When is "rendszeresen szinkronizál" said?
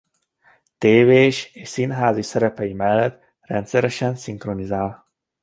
3.41-5.05